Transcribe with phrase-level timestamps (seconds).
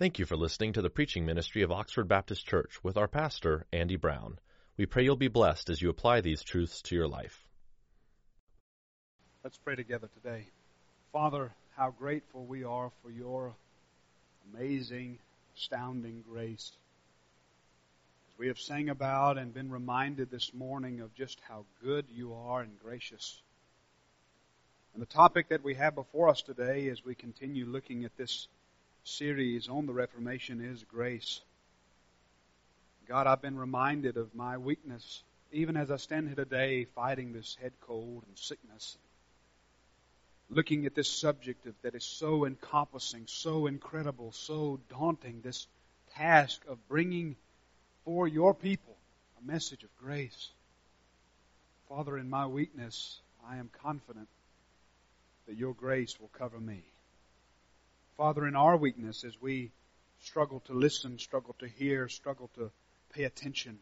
[0.00, 3.66] Thank you for listening to the preaching ministry of Oxford Baptist Church with our pastor,
[3.70, 4.38] Andy Brown.
[4.78, 7.46] We pray you'll be blessed as you apply these truths to your life.
[9.44, 10.46] Let's pray together today.
[11.12, 13.52] Father, how grateful we are for your
[14.54, 15.18] amazing,
[15.54, 16.72] astounding grace.
[18.32, 22.32] As we have sang about and been reminded this morning of just how good you
[22.32, 23.42] are and gracious.
[24.94, 28.48] And the topic that we have before us today as we continue looking at this
[29.04, 31.40] series on the Reformation is grace.
[33.08, 35.22] God, I've been reminded of my weakness,
[35.52, 38.96] even as I stand here today fighting this head cold and sickness.
[40.48, 45.66] Looking at this subject of, that is so encompassing, so incredible, so daunting, this
[46.14, 47.36] task of bringing
[48.04, 48.96] for your people
[49.40, 50.50] a message of grace.
[51.88, 54.28] Father, in my weakness, I am confident
[55.46, 56.82] that your grace will cover me.
[58.20, 59.72] Father, in our weakness, as we
[60.18, 62.70] struggle to listen, struggle to hear, struggle to
[63.14, 63.78] pay attention,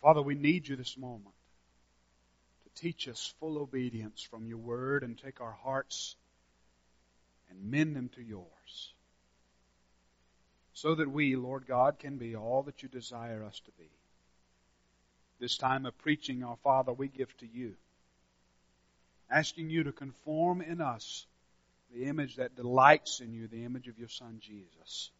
[0.00, 1.34] Father, we need you this moment
[2.62, 6.16] to teach us full obedience from your word and take our hearts
[7.50, 8.94] and mend them to yours.
[10.72, 13.90] So that we, Lord God, can be all that you desire us to be.
[15.40, 17.74] This time of preaching, our Father, we give to you,
[19.30, 21.26] asking you to conform in us
[21.94, 25.10] the image that delights in you, the image of your Son Jesus.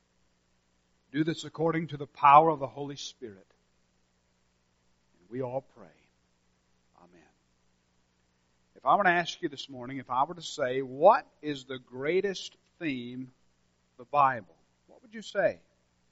[1.12, 3.46] Do this according to the power of the Holy Spirit.
[5.18, 5.86] And we all pray.
[6.98, 7.32] Amen.
[8.76, 11.64] If I were to ask you this morning, if I were to say, what is
[11.64, 13.32] the greatest theme
[13.92, 14.54] of the Bible?
[14.86, 15.58] What would you say?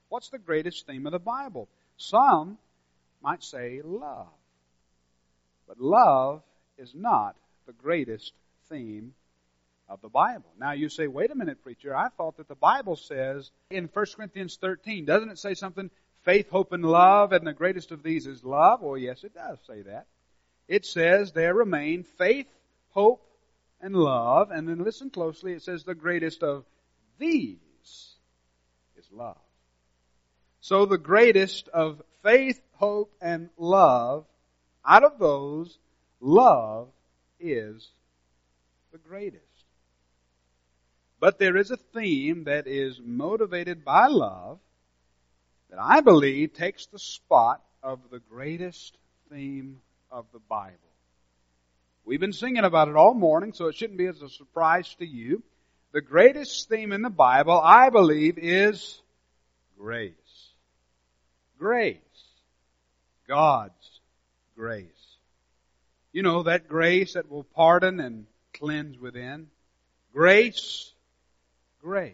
[0.08, 1.68] What's the greatest theme of the Bible?
[1.96, 2.58] Some
[3.22, 4.26] might say love.
[5.68, 6.42] But love
[6.78, 7.36] is not
[7.66, 8.32] the greatest
[8.68, 9.14] theme
[9.88, 10.50] of the Bible.
[10.58, 14.06] Now you say, wait a minute, preacher, I thought that the Bible says in 1
[14.16, 15.90] Corinthians 13, doesn't it say something?
[16.24, 18.82] Faith, hope, and love, and the greatest of these is love?
[18.82, 20.06] Well, yes, it does say that.
[20.66, 22.48] It says there remain faith,
[22.90, 23.24] hope,
[23.80, 26.64] and love, and then listen closely, it says the greatest of
[27.18, 27.56] these
[28.96, 29.38] is love.
[30.60, 34.26] So the greatest of faith, hope, and love,
[34.84, 35.78] out of those,
[36.20, 36.88] love
[37.40, 37.88] is
[38.92, 39.47] the greatest.
[41.20, 44.58] But there is a theme that is motivated by love
[45.70, 48.96] that I believe takes the spot of the greatest
[49.30, 49.80] theme
[50.10, 50.76] of the Bible.
[52.04, 55.06] We've been singing about it all morning, so it shouldn't be as a surprise to
[55.06, 55.42] you.
[55.92, 59.00] The greatest theme in the Bible, I believe, is
[59.78, 60.14] grace.
[61.58, 61.96] Grace.
[63.26, 64.00] God's
[64.56, 64.86] grace.
[66.12, 69.48] You know, that grace that will pardon and cleanse within.
[70.12, 70.92] Grace
[71.88, 72.12] grace.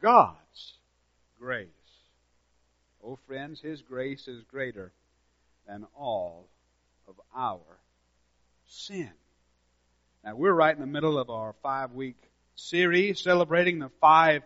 [0.00, 0.74] God's
[1.40, 1.66] grace.
[3.02, 4.92] Oh friends, His grace is greater
[5.66, 6.46] than all
[7.08, 7.58] of our
[8.68, 9.10] sin.
[10.24, 12.22] Now we're right in the middle of our five week
[12.54, 14.44] series celebrating the five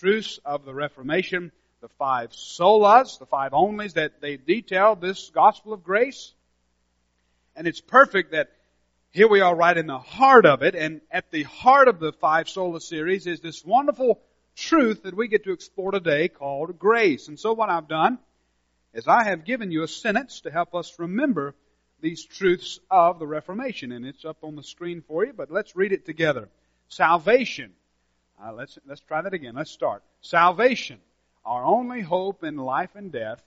[0.00, 5.74] truths of the Reformation, the five solas, the five onlys that they detail this gospel
[5.74, 6.32] of grace.
[7.54, 8.48] And it's perfect that
[9.12, 12.12] here we are right in the heart of it, and at the heart of the
[12.12, 14.20] five sola series is this wonderful
[14.56, 17.28] truth that we get to explore today called grace.
[17.28, 18.18] And so what I've done
[18.94, 21.54] is I have given you a sentence to help us remember
[22.00, 25.76] these truths of the Reformation, and it's up on the screen for you, but let's
[25.76, 26.48] read it together.
[26.88, 27.72] Salvation.
[28.42, 29.54] Uh, let's, let's try that again.
[29.54, 30.02] Let's start.
[30.20, 30.98] Salvation,
[31.44, 33.42] our only hope in life and death,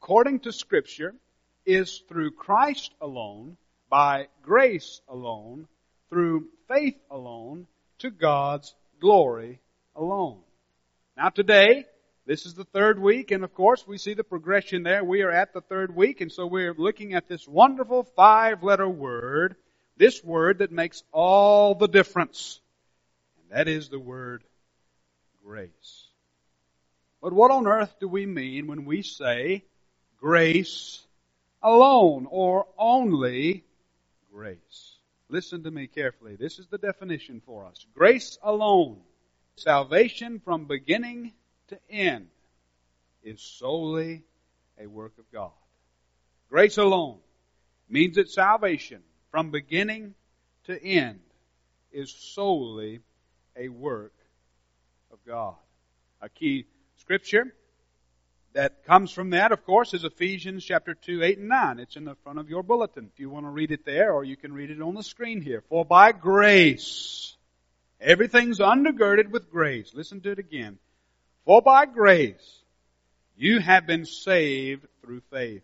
[0.00, 1.14] according to scripture,
[1.66, 3.56] is through Christ alone,
[3.90, 5.66] by grace alone,
[6.08, 7.66] through faith alone,
[7.98, 9.60] to God's glory
[9.96, 10.38] alone.
[11.16, 11.84] Now today,
[12.24, 15.02] this is the third week, and of course we see the progression there.
[15.02, 18.88] We are at the third week, and so we're looking at this wonderful five letter
[18.88, 19.56] word,
[19.96, 22.60] this word that makes all the difference.
[23.36, 24.44] And that is the word
[25.44, 26.06] grace.
[27.20, 29.64] But what on earth do we mean when we say
[30.18, 31.02] grace
[31.62, 33.64] alone or only
[34.32, 34.96] grace.
[35.28, 36.36] Listen to me carefully.
[36.36, 37.86] This is the definition for us.
[37.94, 38.98] Grace alone,
[39.56, 41.32] salvation from beginning
[41.68, 42.28] to end,
[43.22, 44.22] is solely
[44.78, 45.52] a work of God.
[46.48, 47.18] Grace alone
[47.88, 50.14] means that salvation from beginning
[50.64, 51.20] to end
[51.92, 53.00] is solely
[53.56, 54.14] a work
[55.12, 55.54] of God.
[56.20, 56.66] A key
[56.96, 57.54] scripture
[58.52, 61.78] that comes from that, of course, is Ephesians chapter 2, 8 and 9.
[61.78, 63.10] It's in the front of your bulletin.
[63.12, 65.40] If you want to read it there, or you can read it on the screen
[65.40, 65.62] here.
[65.68, 67.36] For by grace,
[68.00, 69.92] everything's undergirded with grace.
[69.94, 70.78] Listen to it again.
[71.44, 72.60] For by grace
[73.36, 75.62] you have been saved through faith.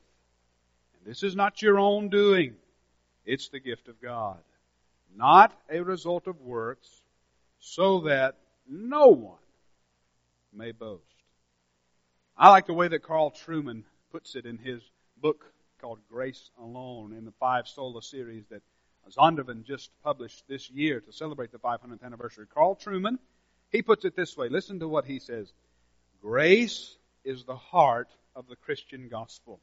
[0.94, 2.54] And this is not your own doing.
[3.24, 4.38] It's the gift of God.
[5.14, 6.88] Not a result of works,
[7.58, 8.36] so that
[8.68, 9.38] no one
[10.54, 11.02] may boast.
[12.38, 14.82] I like the way that Carl Trueman puts it in his
[15.22, 15.50] book
[15.80, 18.60] called Grace Alone in the Five Sola series that
[19.10, 22.46] Zondervan just published this year to celebrate the 500th anniversary.
[22.52, 23.18] Carl Trueman,
[23.70, 24.50] he puts it this way.
[24.50, 25.50] Listen to what he says.
[26.20, 29.60] Grace is the heart of the Christian gospel.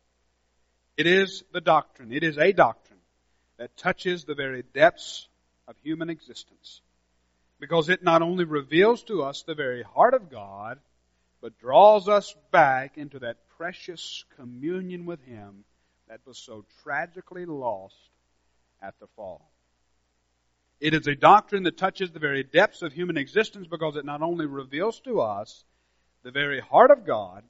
[0.98, 2.12] It is the doctrine.
[2.12, 3.00] It is a doctrine
[3.58, 5.28] that touches the very depths
[5.68, 6.82] of human existence.
[7.60, 10.80] Because it not only reveals to us the very heart of God,
[11.44, 15.66] but draws us back into that precious communion with Him
[16.08, 17.98] that was so tragically lost
[18.82, 19.52] at the fall.
[20.80, 24.22] It is a doctrine that touches the very depths of human existence because it not
[24.22, 25.66] only reveals to us
[26.24, 27.44] the very heart of God,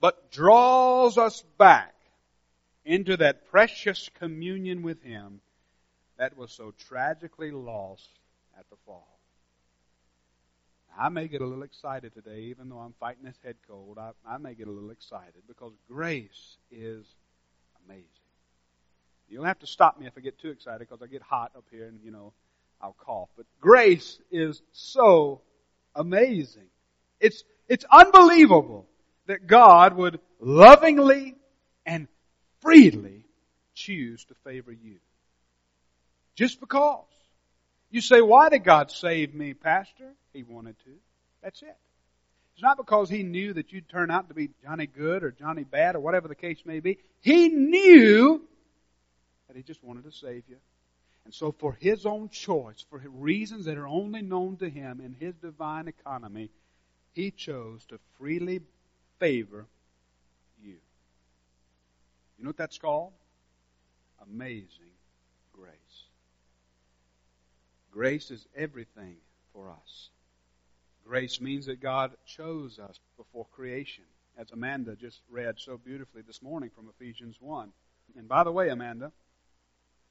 [0.00, 1.96] but draws us back
[2.84, 5.40] into that precious communion with Him
[6.16, 8.20] that was so tragically lost
[8.56, 9.15] at the fall.
[10.98, 13.98] I may get a little excited today, even though I'm fighting this head cold.
[13.98, 17.04] I, I may get a little excited because grace is
[17.84, 18.06] amazing.
[19.28, 21.64] You'll have to stop me if I get too excited because I get hot up
[21.70, 22.32] here and, you know,
[22.80, 23.28] I'll cough.
[23.36, 25.42] But grace is so
[25.94, 26.68] amazing.
[27.20, 28.86] It's, it's unbelievable
[29.26, 31.34] that God would lovingly
[31.84, 32.08] and
[32.60, 33.24] freely
[33.74, 34.98] choose to favor you.
[36.36, 37.04] Just because.
[37.90, 40.12] You say, why did God save me, Pastor?
[40.32, 40.90] He wanted to.
[41.42, 41.76] That's it.
[42.54, 45.64] It's not because He knew that you'd turn out to be Johnny Good or Johnny
[45.64, 46.98] Bad or whatever the case may be.
[47.20, 48.42] He knew
[49.46, 50.56] that He just wanted to save you.
[51.24, 55.14] And so for His own choice, for reasons that are only known to Him in
[55.18, 56.50] His divine economy,
[57.12, 58.62] He chose to freely
[59.18, 59.66] favor
[60.62, 60.76] you.
[62.38, 63.12] You know what that's called?
[64.22, 64.94] Amazing
[65.52, 66.05] grace.
[67.96, 69.16] Grace is everything
[69.54, 70.10] for us.
[71.08, 74.04] Grace means that God chose us before creation,
[74.36, 77.72] as Amanda just read so beautifully this morning from Ephesians 1.
[78.18, 79.12] And by the way, Amanda,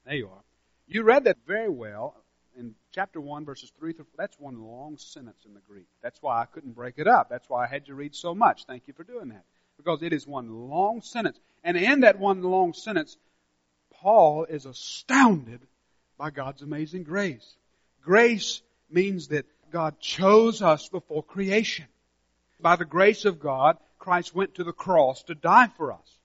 [0.04, 0.42] there you are.
[0.88, 2.16] You read that very well
[2.58, 4.14] in chapter 1, verses 3 through 4.
[4.18, 5.86] That's one long sentence in the Greek.
[6.02, 7.28] That's why I couldn't break it up.
[7.30, 8.64] That's why I had you read so much.
[8.64, 9.44] Thank you for doing that.
[9.76, 11.38] Because it is one long sentence.
[11.62, 13.16] And in that one long sentence,
[13.92, 15.60] Paul is astounded
[16.18, 17.54] by God's amazing grace.
[18.06, 21.86] Grace means that God chose us before creation.
[22.60, 26.18] By the grace of God, Christ went to the cross to die for us.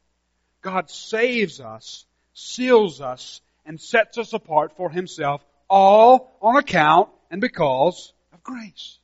[0.61, 2.05] God saves us,
[2.35, 8.99] seals us, and sets us apart for Himself, all on account and because of grace.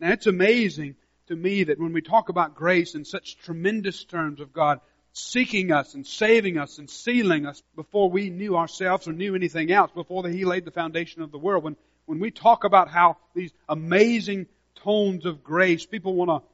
[0.00, 0.96] Now it's amazing
[1.28, 4.80] to me that when we talk about grace in such tremendous terms of God
[5.12, 9.70] seeking us and saving us and sealing us before we knew ourselves or knew anything
[9.70, 11.76] else, before He laid the foundation of the world, when
[12.06, 14.46] when we talk about how these amazing
[14.82, 16.48] tones of grace, people want to,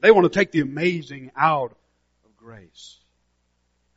[0.00, 1.76] they want to take the amazing out
[2.24, 2.98] of grace.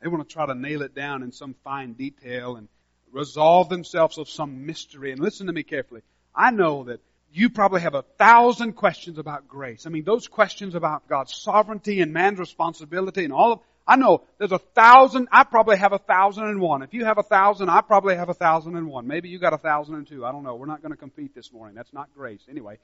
[0.00, 2.68] They want to try to nail it down in some fine detail and
[3.10, 5.10] resolve themselves of some mystery.
[5.10, 6.02] And listen to me carefully.
[6.34, 7.00] I know that
[7.32, 9.86] you probably have a thousand questions about grace.
[9.86, 14.24] I mean, those questions about God's sovereignty and man's responsibility and all of, I know
[14.38, 16.82] there's a thousand, I probably have a thousand and one.
[16.82, 19.06] If you have a thousand, I probably have a thousand and one.
[19.06, 20.26] Maybe you got a thousand and two.
[20.26, 20.56] I don't know.
[20.56, 21.76] We're not going to compete this morning.
[21.76, 22.40] That's not grace.
[22.50, 22.78] Anyway,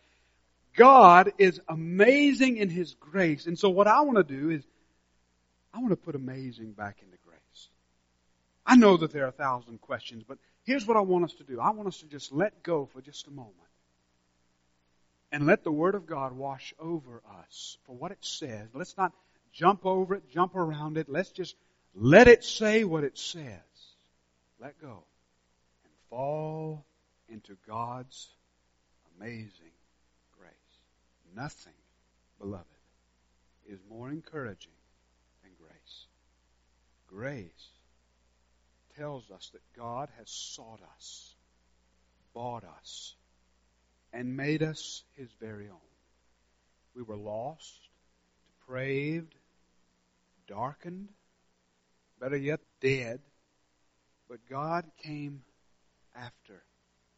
[0.77, 3.47] God is amazing in His grace.
[3.47, 4.63] And so what I want to do is,
[5.75, 7.69] I want to put amazing back into grace.
[8.65, 11.45] I know that there are a thousand questions, but here's what I want us to
[11.45, 11.61] do.
[11.61, 13.57] I want us to just let go for just a moment.
[15.33, 18.69] And let the Word of God wash over us for what it says.
[18.75, 19.13] Let's not
[19.53, 21.09] jump over it, jump around it.
[21.09, 21.57] Let's just
[21.95, 23.61] let it say what it says.
[24.61, 25.05] Let go
[25.85, 26.85] and fall
[27.29, 28.29] into God's
[29.19, 29.73] amazing
[30.39, 30.53] grace.
[31.35, 31.73] Nothing,
[32.41, 32.65] beloved,
[33.69, 34.73] is more encouraging
[35.43, 36.07] than grace.
[37.09, 37.69] Grace
[38.97, 41.35] tells us that God has sought us,
[42.35, 43.15] bought us,
[44.13, 45.77] and made us His very own.
[46.95, 47.79] We were lost,
[48.47, 49.35] depraved,
[50.53, 51.09] darkened,
[52.21, 53.21] better yet, dead.
[54.29, 55.43] But God came
[56.15, 56.63] after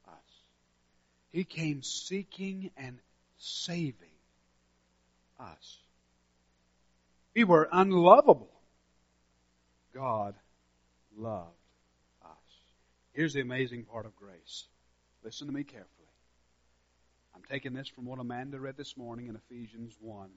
[0.07, 0.43] us.
[1.33, 2.99] He came seeking and
[3.39, 3.95] saving
[5.39, 5.79] us.
[7.35, 8.51] We were unlovable.
[9.93, 10.35] God
[11.17, 11.49] loved
[12.25, 12.31] us.
[13.13, 14.67] Here's the amazing part of grace.
[15.25, 15.89] Listen to me carefully.
[17.35, 20.29] I'm taking this from what Amanda read this morning in Ephesians 1.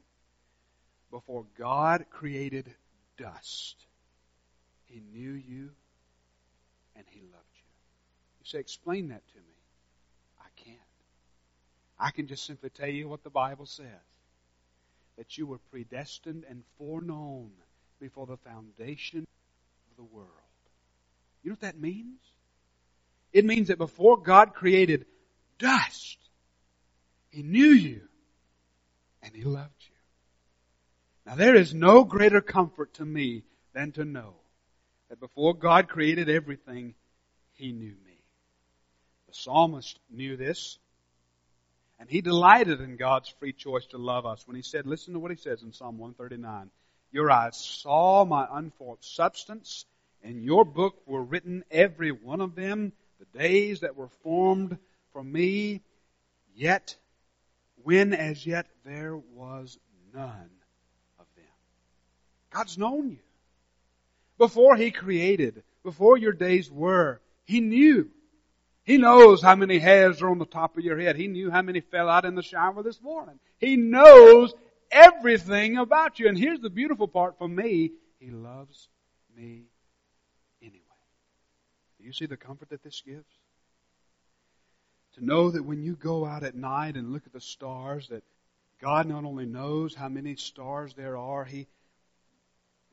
[1.11, 2.73] Before God created
[3.17, 3.75] dust,
[4.85, 5.69] He knew you
[6.95, 7.63] and He loved you.
[8.39, 9.55] You say, explain that to me.
[10.39, 10.79] I can't.
[11.99, 13.85] I can just simply tell you what the Bible says
[15.17, 17.49] that you were predestined and foreknown
[17.99, 19.25] before the foundation
[19.91, 20.29] of the world.
[21.43, 22.19] You know what that means?
[23.33, 25.05] It means that before God created
[25.57, 26.17] dust,
[27.29, 28.01] He knew you
[29.23, 29.96] and He loved you.
[31.27, 33.43] Now there is no greater comfort to me
[33.73, 34.35] than to know
[35.09, 36.95] that before God created everything,
[37.55, 38.17] He knew me.
[39.27, 40.79] The psalmist knew this.
[41.99, 45.19] And he delighted in God's free choice to love us when he said, listen to
[45.19, 46.69] what he says in Psalm 139.
[47.11, 49.85] Your eyes saw my unformed substance.
[50.21, 54.77] In your book were written every one of them, the days that were formed
[55.11, 55.81] for me,
[56.55, 56.95] yet
[57.83, 59.77] when as yet there was
[60.13, 60.56] none.
[62.57, 63.19] God's known you.
[64.39, 68.09] Before He created, before your days were, He knew.
[68.83, 71.17] He knows how many hairs are on the top of your head.
[71.17, 73.37] He knew how many fell out in the shower this morning.
[73.59, 74.55] He knows
[74.91, 76.29] everything about you.
[76.29, 77.91] And here's the beautiful part for me.
[78.19, 78.87] He loves
[79.35, 79.65] me
[80.59, 80.81] anyway.
[81.99, 83.29] Do you see the comfort that this gives?
[85.15, 88.23] To know that when you go out at night and look at the stars, that
[88.81, 91.67] God not only knows how many stars there are, He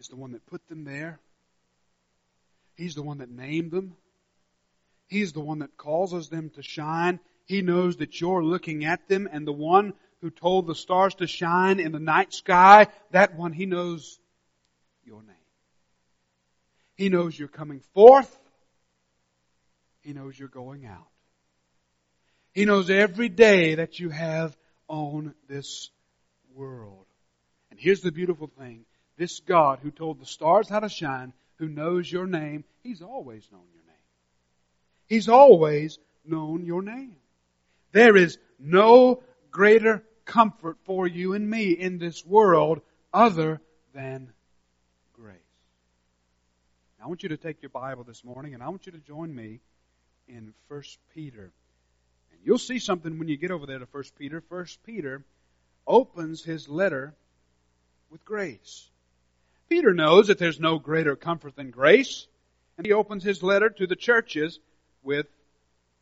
[0.04, 1.18] is the one that put them there.
[2.76, 3.96] He's the one that named them.
[5.06, 7.20] He's the one that causes them to shine.
[7.46, 11.26] He knows that you're looking at them and the one who told the stars to
[11.26, 14.18] shine in the night sky, that one, he knows
[15.04, 15.36] your name.
[16.96, 18.38] He knows you're coming forth.
[20.02, 21.08] He knows you're going out.
[22.52, 24.54] He knows every day that you have
[24.86, 25.88] on this
[26.54, 27.06] world.
[27.70, 28.84] And here's the beautiful thing.
[29.16, 33.48] This God who told the stars how to shine, who knows your name, He's always
[33.52, 33.94] known your name.
[35.06, 37.16] He's always known your name.
[37.92, 42.80] There is no greater comfort for you and me in this world
[43.12, 43.60] other
[43.94, 44.32] than
[45.12, 45.36] grace.
[46.98, 48.98] Now, I want you to take your Bible this morning and I want you to
[48.98, 49.60] join me
[50.26, 50.82] in 1
[51.14, 51.52] Peter.
[52.32, 54.42] And you'll see something when you get over there to 1 Peter.
[54.48, 55.24] 1 Peter
[55.86, 57.14] opens his letter
[58.10, 58.90] with grace.
[59.68, 62.26] Peter knows that there's no greater comfort than grace.
[62.76, 64.58] And he opens his letter to the churches
[65.02, 65.26] with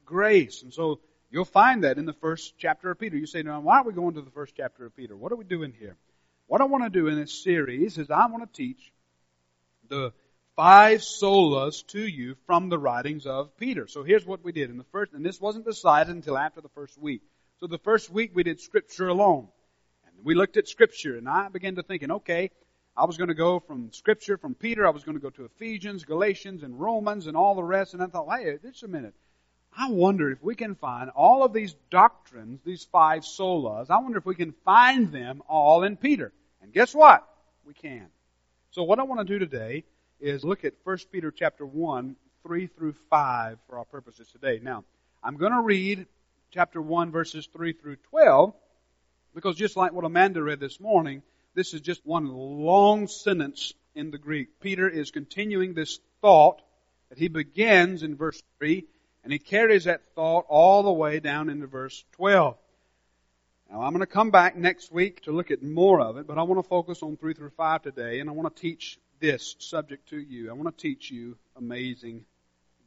[0.06, 0.62] grace.
[0.62, 1.00] And so
[1.30, 3.16] you'll find that in the first chapter of Peter.
[3.16, 5.16] You say, now why are we going to the first chapter of Peter?
[5.16, 5.96] What are we doing here?
[6.46, 8.92] What I want to do in this series is I want to teach
[9.88, 10.12] the
[10.56, 13.86] five solas to you from the writings of Peter.
[13.86, 16.68] So here's what we did in the first, and this wasn't decided until after the
[16.70, 17.22] first week.
[17.60, 19.48] So the first week we did scripture alone.
[20.06, 22.50] And we looked at scripture and I began to thinking, okay,
[22.96, 25.46] I was going to go from Scripture, from Peter, I was going to go to
[25.46, 29.14] Ephesians, Galatians, and Romans, and all the rest, and I thought, hey, just a minute.
[29.74, 34.18] I wonder if we can find all of these doctrines, these five solas, I wonder
[34.18, 36.32] if we can find them all in Peter.
[36.60, 37.26] And guess what?
[37.64, 38.08] We can.
[38.72, 39.84] So what I want to do today
[40.20, 44.60] is look at 1 Peter chapter 1, 3 through 5 for our purposes today.
[44.62, 44.84] Now,
[45.22, 46.06] I'm going to read
[46.50, 48.52] chapter 1 verses 3 through 12
[49.34, 51.22] because just like what Amanda read this morning,
[51.54, 54.60] this is just one long sentence in the Greek.
[54.60, 56.62] Peter is continuing this thought
[57.10, 58.84] that he begins in verse 3
[59.22, 62.56] and he carries that thought all the way down into verse 12.
[63.70, 66.38] Now I'm going to come back next week to look at more of it, but
[66.38, 69.54] I want to focus on 3 through 5 today and I want to teach this
[69.58, 70.50] subject to you.
[70.50, 72.24] I want to teach you amazing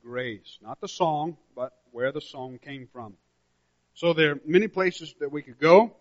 [0.03, 0.57] grace.
[0.62, 3.13] Not the song, but where the song came from.
[3.93, 5.95] So there are many places that we could go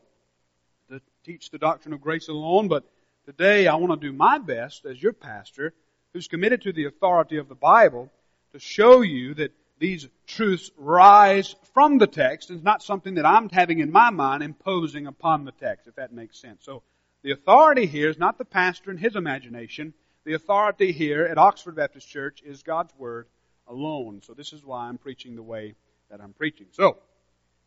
[1.25, 2.85] teach the doctrine of grace alone, but
[3.25, 5.73] today I want to do my best as your pastor
[6.13, 8.13] who's committed to the authority of the Bible
[8.53, 13.49] to show you that these truths rise from the text and not something that I'm
[13.49, 16.63] having in my mind imposing upon the text, if that makes sense.
[16.63, 16.83] So
[17.23, 19.95] the authority here is not the pastor and his imagination.
[20.25, 23.27] The authority here at Oxford Baptist Church is God's Word
[23.67, 24.21] alone.
[24.23, 25.75] So this is why I'm preaching the way
[26.11, 26.67] that I'm preaching.
[26.73, 26.99] So,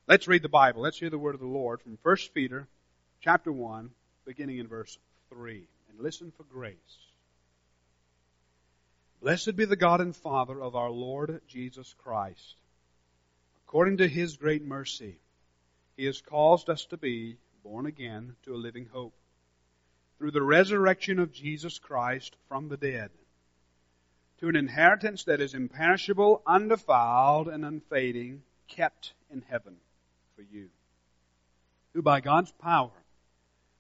[0.08, 0.84] let's read the Bible.
[0.84, 2.68] Let's hear the Word of the Lord from 1 Peter
[3.28, 3.90] chapter 1,
[4.24, 4.98] beginning in verse
[5.32, 5.62] 3.
[5.90, 6.78] And listen for grace.
[9.22, 12.56] Blessed be the God and Father of our Lord Jesus Christ.
[13.68, 15.18] According to his great mercy,
[15.98, 19.14] he has caused us to be born again to a living hope
[20.18, 23.10] through the resurrection of Jesus Christ from the dead
[24.40, 29.76] to an inheritance that is imperishable, undefiled, and unfading, kept in heaven
[30.38, 30.70] for you
[31.94, 32.92] who by God's power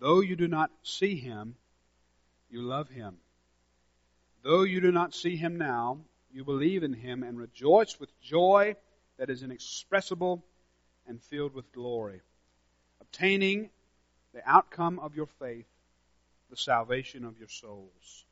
[0.00, 1.56] Though you do not see him,
[2.48, 3.18] you love him.
[4.42, 6.00] Though you do not see him now,
[6.32, 8.76] you believe in him and rejoice with joy
[9.18, 10.42] that is inexpressible
[11.06, 12.22] and filled with glory,
[13.02, 13.68] obtaining
[14.32, 15.68] the outcome of your faith,
[16.48, 18.24] the salvation of your souls.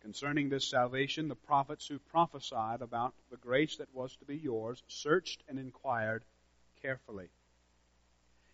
[0.00, 4.82] Concerning this salvation, the prophets who prophesied about the grace that was to be yours
[4.88, 6.24] searched and inquired
[6.82, 7.28] carefully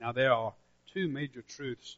[0.00, 0.54] Now, there are
[0.92, 1.96] two major truths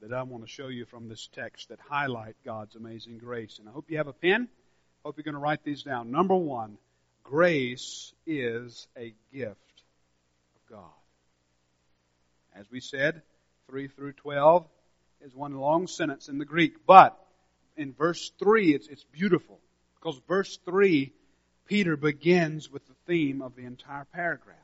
[0.00, 3.58] that I want to show you from this text that highlight God's amazing grace.
[3.58, 4.48] And I hope you have a pen.
[4.48, 6.10] I hope you're going to write these down.
[6.10, 6.78] Number one,
[7.22, 9.82] grace is a gift
[10.54, 10.90] of God.
[12.54, 13.22] As we said,
[13.68, 14.66] 3 through 12
[15.24, 16.86] is one long sentence in the Greek.
[16.86, 17.18] But
[17.76, 19.58] in verse 3, it's, it's beautiful.
[19.94, 21.12] Because verse 3,
[21.66, 24.56] Peter begins with the theme of the entire paragraph.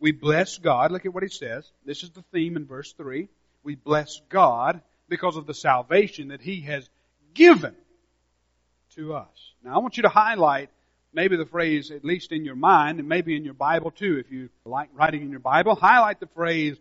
[0.00, 0.92] We bless God.
[0.92, 1.70] Look at what he says.
[1.84, 3.28] This is the theme in verse 3.
[3.62, 6.88] We bless God because of the salvation that he has
[7.32, 7.74] given
[8.96, 9.52] to us.
[9.64, 10.70] Now I want you to highlight
[11.12, 14.30] maybe the phrase, at least in your mind, and maybe in your Bible too, if
[14.30, 16.76] you like writing in your Bible, highlight the phrase,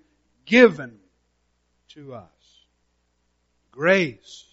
[0.46, 1.00] given
[1.90, 2.28] to us.
[3.72, 4.46] Grace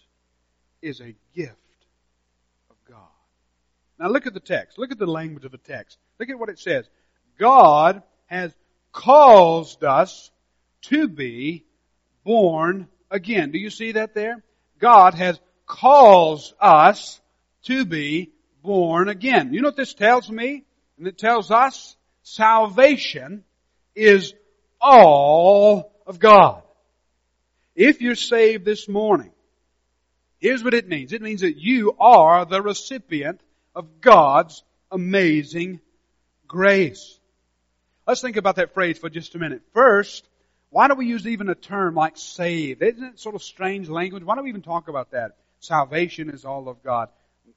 [0.83, 1.57] is a gift
[2.71, 2.99] of God.
[3.99, 4.79] Now look at the text.
[4.79, 5.99] Look at the language of the text.
[6.19, 6.89] Look at what it says.
[7.39, 8.55] God has
[8.93, 10.31] caused us
[10.83, 11.65] to be
[12.25, 13.51] born again.
[13.51, 14.43] Do you see that there?
[14.79, 17.21] God has caused us
[17.65, 19.53] to be born again.
[19.53, 20.65] You know what this tells me?
[20.97, 23.45] And it tells us salvation
[23.95, 24.33] is
[24.81, 26.63] all of God.
[27.75, 29.33] If you're saved this morning,
[30.39, 31.13] here's what it means.
[31.13, 33.41] It means that you are the recipient
[33.75, 35.81] of God's amazing
[36.47, 37.20] grace.
[38.11, 39.63] Let's think about that phrase for just a minute.
[39.73, 40.29] First,
[40.71, 42.83] why do we use even a term like saved?
[42.83, 44.25] Isn't it sort of strange language?
[44.25, 45.37] Why do we even talk about that?
[45.61, 47.11] Salvation is all of God.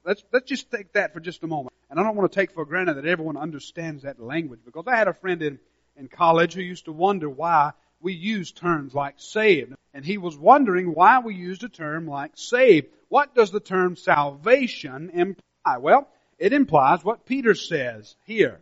[0.04, 1.74] Let's, let's just take that for just a moment.
[1.90, 4.94] And I don't want to take for granted that everyone understands that language because I
[4.94, 5.58] had a friend in,
[5.96, 9.74] in college who used to wonder why we use terms like saved.
[9.92, 12.86] And he was wondering why we used a term like saved.
[13.08, 15.78] What does the term salvation imply?
[15.80, 16.06] Well,
[16.38, 18.60] it implies what Peter says here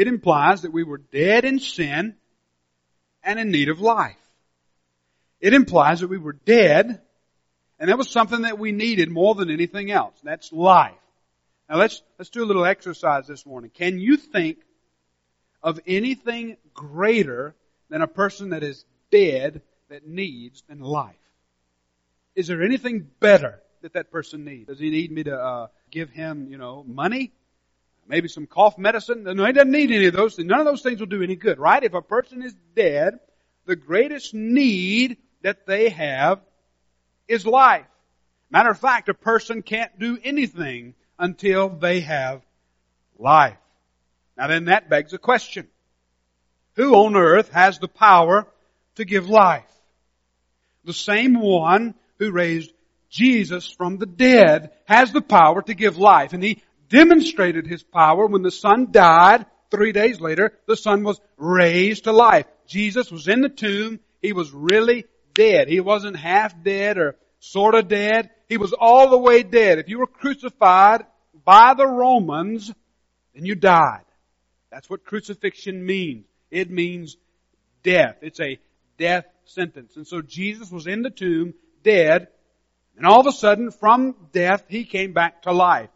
[0.00, 2.16] it implies that we were dead in sin
[3.22, 4.16] and in need of life.
[5.42, 7.02] It implies that we were dead
[7.78, 10.18] and that was something that we needed more than anything else.
[10.24, 10.94] That's life.
[11.68, 13.70] Now let's, let's do a little exercise this morning.
[13.74, 14.56] Can you think
[15.62, 17.54] of anything greater
[17.90, 19.60] than a person that is dead
[19.90, 21.14] that needs than life?
[22.34, 24.68] Is there anything better that that person needs?
[24.68, 27.32] Does he need me to uh, give him, you know, money?
[28.06, 29.24] Maybe some cough medicine.
[29.24, 30.38] No, he doesn't need any of those.
[30.38, 31.82] None of those things will do any good, right?
[31.82, 33.18] If a person is dead,
[33.66, 36.40] the greatest need that they have
[37.28, 37.86] is life.
[38.50, 42.42] Matter of fact, a person can't do anything until they have
[43.18, 43.56] life.
[44.36, 45.68] Now then that begs a question.
[46.74, 48.46] Who on earth has the power
[48.96, 49.70] to give life?
[50.84, 52.72] The same one who raised
[53.10, 56.32] Jesus from the dead has the power to give life.
[56.32, 59.46] And he demonstrated his power when the son died.
[59.70, 62.44] Three days later, the son was raised to life.
[62.66, 64.00] Jesus was in the tomb.
[64.20, 65.68] He was really dead.
[65.68, 68.30] He wasn't half dead or sort of dead.
[68.48, 69.78] He was all the way dead.
[69.78, 71.06] If you were crucified
[71.44, 72.72] by the Romans,
[73.34, 74.04] then you died.
[74.70, 76.26] That's what crucifixion means.
[76.50, 77.16] It means
[77.82, 78.16] death.
[78.22, 78.58] It's a
[78.98, 79.96] death sentence.
[79.96, 82.28] And so Jesus was in the tomb, dead,
[82.96, 85.90] and all of a sudden, from death, he came back to life.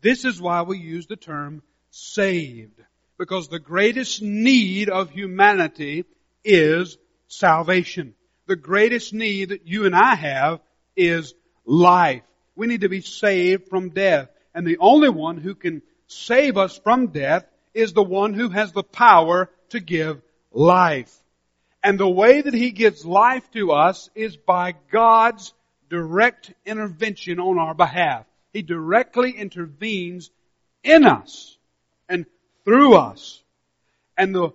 [0.00, 2.80] This is why we use the term saved.
[3.18, 6.04] Because the greatest need of humanity
[6.44, 6.96] is
[7.28, 8.14] salvation.
[8.46, 10.60] The greatest need that you and I have
[10.96, 11.34] is
[11.64, 12.22] life.
[12.56, 14.28] We need to be saved from death.
[14.54, 18.72] And the only one who can save us from death is the one who has
[18.72, 21.14] the power to give life.
[21.82, 25.54] And the way that He gives life to us is by God's
[25.88, 28.26] direct intervention on our behalf.
[28.52, 30.30] He directly intervenes
[30.82, 31.56] in us
[32.08, 32.26] and
[32.64, 33.42] through us.
[34.16, 34.50] And the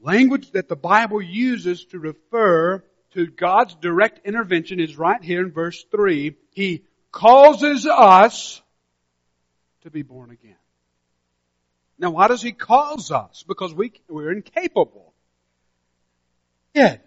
[0.00, 5.50] language that the Bible uses to refer to God's direct intervention is right here in
[5.50, 6.36] verse 3.
[6.50, 8.60] He causes us
[9.82, 10.56] to be born again.
[11.98, 13.44] Now why does He cause us?
[13.46, 15.12] Because we, we're incapable.
[16.74, 17.00] Dead.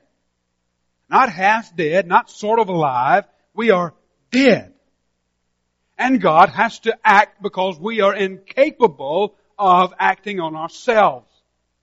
[1.09, 3.25] Not half dead, not sort of alive.
[3.53, 3.93] We are
[4.31, 4.73] dead.
[5.97, 11.31] And God has to act because we are incapable of acting on ourselves.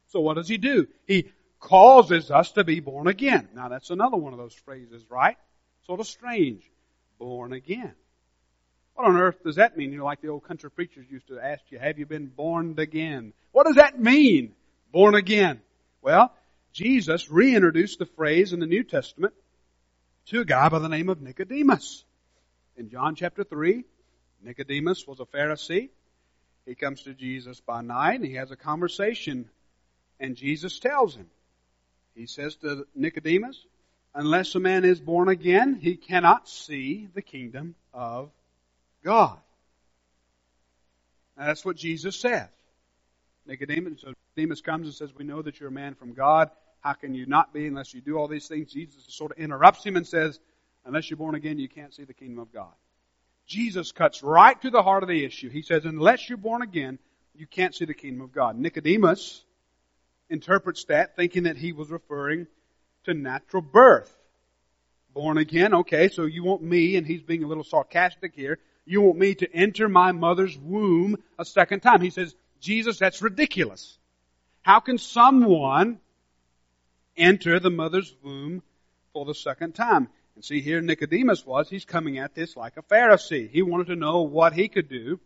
[0.08, 0.86] So what does He do?
[1.06, 3.48] He causes us to be born again.
[3.54, 5.36] Now that's another one of those phrases, right?
[5.86, 6.62] Sort of strange.
[7.18, 7.94] Born again.
[8.94, 9.90] What on earth does that mean?
[9.90, 12.76] You know, like the old country preachers used to ask you, have you been born
[12.78, 13.32] again?
[13.50, 14.52] What does that mean?
[14.92, 15.60] Born again.
[16.00, 16.32] Well,
[16.72, 19.34] Jesus reintroduced the phrase in the New Testament
[20.26, 22.04] to a guy by the name of Nicodemus.
[22.76, 23.84] In John chapter 3,
[24.44, 25.88] Nicodemus was a Pharisee.
[26.66, 29.48] He comes to Jesus by night and he has a conversation
[30.20, 31.26] and Jesus tells him,
[32.14, 33.66] he says to Nicodemus,
[34.14, 38.30] unless a man is born again, he cannot see the kingdom of
[39.02, 39.38] God.
[41.36, 42.48] Now that's what Jesus says.
[43.46, 46.50] Nicodemus, so Nicodemus comes and says, we know that you're a man from God.
[46.80, 48.72] How can you not be unless you do all these things?
[48.72, 50.38] Jesus sort of interrupts him and says,
[50.84, 52.72] unless you're born again, you can't see the kingdom of God.
[53.46, 55.50] Jesus cuts right to the heart of the issue.
[55.50, 56.98] He says, unless you're born again,
[57.34, 58.58] you can't see the kingdom of God.
[58.58, 59.44] Nicodemus
[60.30, 62.46] interprets that thinking that he was referring
[63.04, 64.12] to natural birth.
[65.12, 69.00] Born again, okay, so you want me, and he's being a little sarcastic here, you
[69.00, 72.00] want me to enter my mother's womb a second time.
[72.00, 73.98] He says, Jesus, that's ridiculous.
[74.62, 76.00] How can someone
[77.16, 78.62] enter the mother's womb
[79.12, 80.08] for the second time?
[80.34, 83.48] And see here Nicodemus was, he's coming at this like a Pharisee.
[83.48, 85.20] He wanted to know what he could do.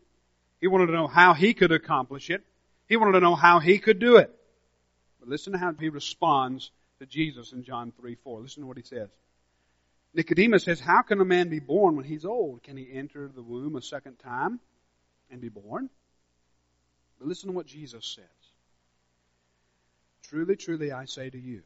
[0.60, 2.44] He wanted to know how he could accomplish it.
[2.88, 4.34] He wanted to know how he could do it.
[5.20, 8.40] But listen to how he responds to Jesus in John 3 4.
[8.40, 9.08] Listen to what he says.
[10.14, 12.62] Nicodemus says, How can a man be born when he's old?
[12.62, 14.58] Can he enter the womb a second time
[15.30, 15.90] and be born?
[17.18, 18.24] But listen to what Jesus says.
[20.22, 21.62] Truly, truly, I say to you.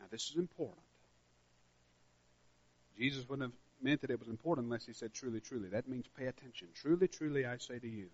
[0.00, 0.85] Now, this is important.
[2.96, 5.68] Jesus wouldn't have meant that it was important unless he said truly, truly.
[5.68, 6.68] That means pay attention.
[6.74, 8.08] Truly, truly, I say to you.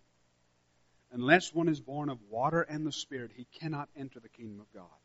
[1.13, 4.73] Unless one is born of water and the Spirit, he cannot enter the kingdom of
[4.73, 4.99] God.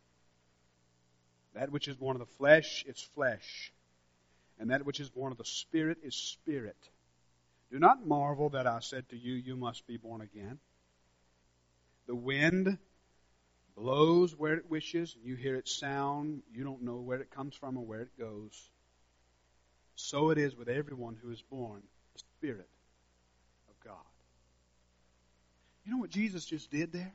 [1.54, 3.74] That which is born of the flesh is flesh,
[4.60, 6.78] and that which is born of the Spirit is spirit.
[7.72, 10.60] Do not marvel that I said to you, You must be born again.
[12.08, 12.78] The wind
[13.76, 16.42] blows where it wishes, and you hear its sound.
[16.54, 18.70] You don't know where it comes from or where it goes.
[19.98, 21.82] So it is with everyone who is born
[22.14, 22.70] the Spirit
[23.68, 23.96] of God.
[25.84, 27.14] You know what Jesus just did there?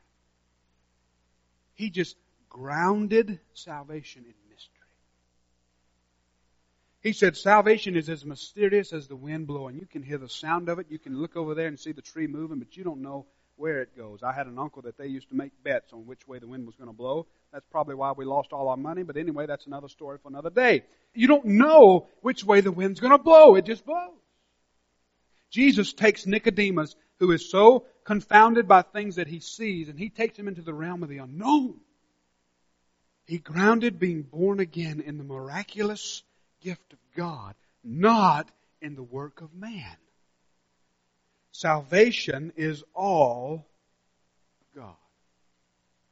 [1.75, 2.16] He just
[2.49, 4.73] grounded salvation in mystery.
[7.03, 9.77] He said salvation is as mysterious as the wind blowing.
[9.77, 10.87] You can hear the sound of it.
[10.90, 13.27] You can look over there and see the tree moving, but you don't know
[13.62, 14.25] where it goes.
[14.25, 16.66] I had an uncle that they used to make bets on which way the wind
[16.66, 17.29] was going to blow.
[17.53, 20.51] That's probably why we lost all our money, but anyway, that's another story for another
[20.51, 20.83] day.
[21.14, 23.55] You don't know which way the wind's going to blow.
[23.55, 24.18] It just blows.
[25.48, 30.37] Jesus takes Nicodemus, who is so confounded by things that he sees, and he takes
[30.37, 31.77] him into the realm of the unknown.
[33.27, 36.25] He grounded being born again in the miraculous
[36.62, 39.96] gift of God, not in the work of man.
[41.53, 43.67] Salvation is all
[44.75, 44.97] God.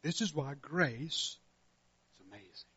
[0.02, 1.38] This is why grace
[2.14, 2.68] is amazing.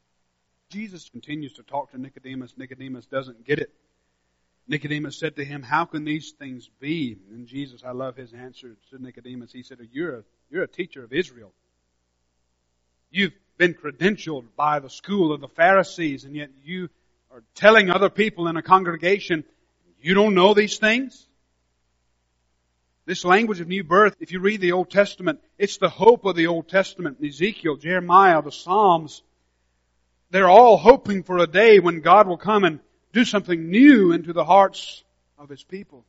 [0.70, 2.54] Jesus continues to talk to Nicodemus.
[2.58, 3.70] Nicodemus doesn't get it.
[4.68, 7.18] Nicodemus said to him, How can these things be?
[7.32, 9.52] And Jesus, I love his answer to Nicodemus.
[9.52, 11.52] He said, You're a, you're a teacher of Israel.
[13.12, 16.90] You've been credentialed by the school of the Pharisees, and yet you
[17.30, 19.44] are telling other people in a congregation,
[20.02, 21.28] You don't know these things?
[23.06, 26.36] This language of new birth, if you read the Old Testament, it's the hope of
[26.36, 27.18] the Old Testament.
[27.24, 29.24] Ezekiel, Jeremiah, the Psalms,
[30.32, 32.80] they're all hoping for a day when God will come and
[33.12, 35.04] do something new into the hearts
[35.38, 36.06] of His people.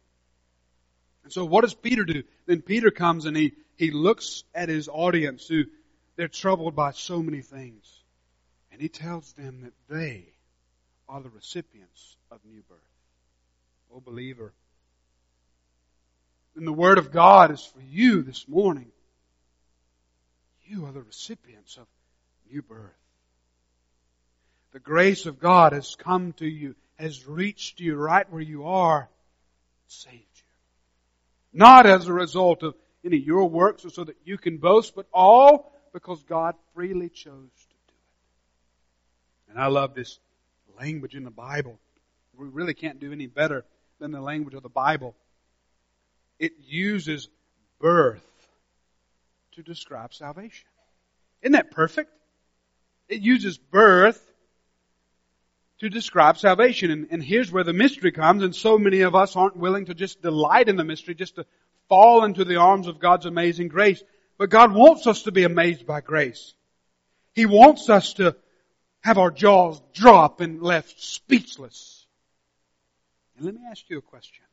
[1.24, 2.22] And so what does Peter do?
[2.46, 5.64] Then Peter comes and he, he looks at his audience who
[6.16, 8.02] they're troubled by so many things.
[8.70, 10.26] And he tells them that they
[11.08, 12.78] are the recipients of new birth.
[13.92, 14.52] Oh believer.
[16.56, 18.90] And the word of God is for you this morning.
[20.66, 21.86] You are the recipients of
[22.50, 22.92] new birth.
[24.72, 29.08] The grace of God has come to you, has reached you right where you are,
[29.86, 31.58] saved you.
[31.58, 34.94] Not as a result of any of your works or so that you can boast,
[34.94, 37.94] but all because God freely chose to do
[39.48, 39.50] it.
[39.50, 40.18] And I love this
[40.78, 41.78] language in the Bible.
[42.36, 43.64] We really can't do any better
[44.00, 45.14] than the language of the Bible.
[46.44, 47.30] It uses
[47.78, 48.22] birth
[49.52, 50.66] to describe salvation.
[51.40, 52.10] Isn't that perfect?
[53.08, 54.22] It uses birth
[55.80, 56.90] to describe salvation.
[56.90, 59.94] And, and, here's where the mystery comes, and so many of us aren't willing to
[59.94, 61.46] just delight in the mystery, just to
[61.88, 64.02] fall into the arms of God's amazing grace.
[64.36, 66.52] But God wants us to be amazed by grace.
[67.34, 68.36] He wants us to
[69.00, 72.04] have our jaws drop and left speechless.
[73.34, 74.43] And let me ask you a question.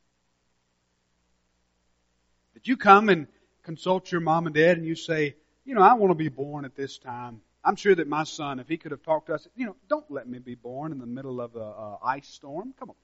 [2.63, 3.27] Did you come and
[3.63, 6.65] consult your mom and dad and you say, you know, I want to be born
[6.65, 7.41] at this time.
[7.63, 10.09] I'm sure that my son, if he could have talked to us, you know, don't
[10.09, 12.73] let me be born in the middle of a, a ice storm.
[12.77, 12.95] Come on.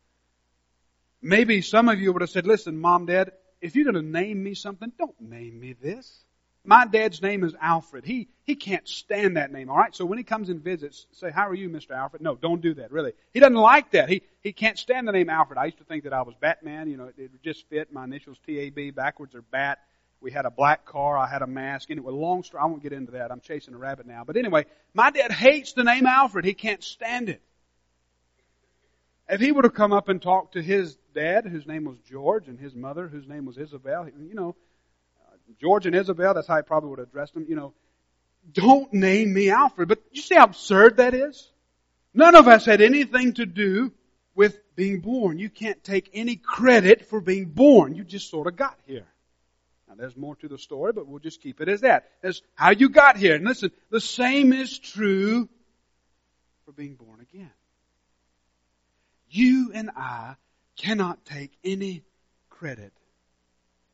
[1.21, 4.43] Maybe some of you would have said, listen, mom, dad, if you're going to name
[4.43, 6.23] me something, don't name me this.
[6.67, 8.03] My dad's name is Alfred.
[8.03, 9.95] He, he can't stand that name, alright?
[9.95, 11.91] So when he comes and visits, say, how are you, Mr.
[11.91, 12.21] Alfred?
[12.21, 13.13] No, don't do that, really.
[13.33, 14.09] He doesn't like that.
[14.09, 15.57] He, he can't stand the name Alfred.
[15.57, 17.93] I used to think that I was Batman, you know, it, it just fit.
[17.93, 19.79] My initials T-A-B, backwards are Bat.
[20.19, 21.17] We had a black car.
[21.17, 21.89] I had a mask.
[21.89, 22.61] Anyway, long story.
[22.61, 23.31] I won't get into that.
[23.31, 24.25] I'm chasing a rabbit now.
[24.25, 26.43] But anyway, my dad hates the name Alfred.
[26.43, 27.41] He can't stand it.
[29.29, 32.49] If he would have come up and talked to his dad, whose name was George,
[32.49, 34.55] and his mother, whose name was Isabel, you know,
[35.59, 37.73] George and Isabel, that's how he probably would have addressed them, you know,
[38.51, 39.89] don't name me Alfred.
[39.89, 41.49] But you see how absurd that is?
[42.13, 43.91] None of us had anything to do
[44.35, 45.39] with being born.
[45.39, 47.95] You can't take any credit for being born.
[47.95, 49.05] You just sort of got here.
[49.87, 52.09] Now there's more to the story, but we'll just keep it as that.
[52.21, 53.35] That's how you got here.
[53.35, 55.49] And listen, the same is true
[56.65, 57.51] for being born again.
[59.29, 60.35] You and I
[60.77, 62.03] cannot take any
[62.49, 62.93] credit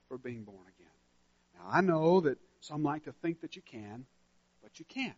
[0.07, 0.72] for being born again.
[1.63, 4.05] Now I know that some like to think that you can,
[4.61, 5.15] but you can't.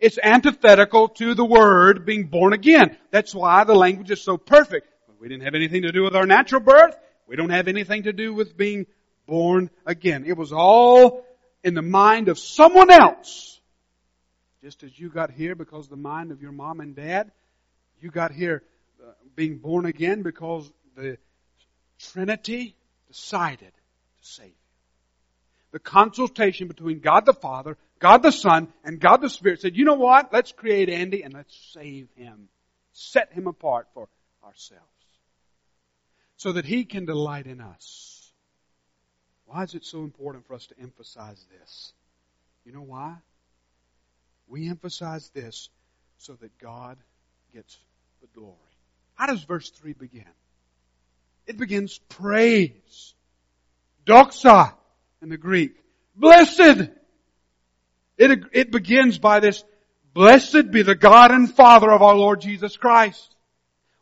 [0.00, 2.96] It's antithetical to the word being born again.
[3.10, 4.88] That's why the language is so perfect.
[5.20, 6.96] We didn't have anything to do with our natural birth.
[7.26, 8.86] We don't have anything to do with being
[9.26, 10.24] born again.
[10.26, 11.24] It was all
[11.62, 13.60] in the mind of someone else.
[14.62, 17.30] Just as you got here because the mind of your mom and dad,
[18.00, 18.62] you got here
[19.02, 21.16] uh, being born again because the
[21.98, 22.74] Trinity
[23.08, 24.63] decided to save you.
[25.74, 29.84] The consultation between God the Father, God the Son, and God the Spirit said, you
[29.84, 30.32] know what?
[30.32, 32.48] Let's create Andy and let's save him.
[32.92, 34.06] Set him apart for
[34.44, 34.84] ourselves.
[36.36, 38.30] So that he can delight in us.
[39.46, 41.92] Why is it so important for us to emphasize this?
[42.64, 43.16] You know why?
[44.46, 45.70] We emphasize this
[46.18, 46.98] so that God
[47.52, 47.76] gets
[48.20, 48.54] the glory.
[49.14, 50.22] How does verse 3 begin?
[51.48, 53.14] It begins praise.
[54.06, 54.74] Doxa
[55.24, 55.74] in the Greek.
[56.14, 56.90] Blessed!
[58.16, 59.64] It, it begins by this,
[60.12, 63.34] blessed be the God and Father of our Lord Jesus Christ.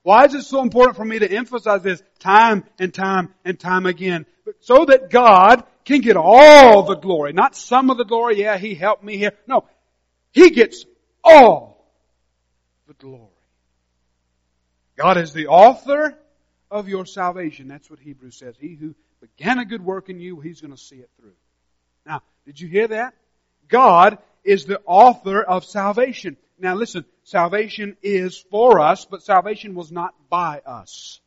[0.03, 3.87] Why is it so important for me to emphasize this time and time and time
[3.87, 4.27] again?
[4.61, 7.33] So that God can get all the glory.
[7.33, 9.33] Not some of the glory, yeah, He helped me here.
[9.47, 9.65] No.
[10.33, 10.85] He gets
[11.23, 11.87] all
[12.89, 13.29] the glory.
[14.97, 16.19] God is the author
[16.69, 17.69] of your salvation.
[17.69, 18.57] That's what Hebrews says.
[18.59, 21.33] He who began a good work in you, He's going to see it through.
[22.05, 23.15] Now, did you hear that?
[23.69, 26.37] God is the author of salvation.
[26.59, 31.21] Now listen, salvation is for us, but salvation was not by us.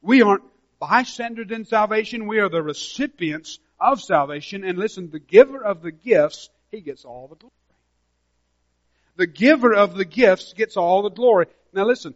[0.00, 0.44] We aren't
[0.78, 2.26] bystanders in salvation.
[2.26, 4.64] We are the recipients of salvation.
[4.64, 7.52] And listen, the giver of the gifts, he gets all the glory.
[9.16, 11.46] The giver of the gifts gets all the glory.
[11.72, 12.14] Now listen,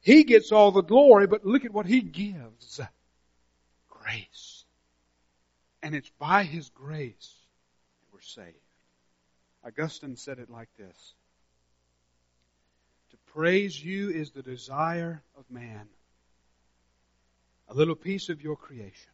[0.00, 2.80] he gets all the glory, but look at what he gives.
[4.00, 4.64] Grace.
[5.82, 7.34] And it's by his grace
[8.00, 8.56] that we're saved.
[9.64, 11.14] Augustine said it like this.
[13.10, 15.88] To praise you is the desire of man.
[17.68, 19.12] A little piece of your creation.